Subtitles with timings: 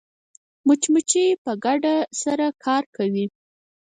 [0.65, 3.25] مچمچۍ په ګډه سره کار کوي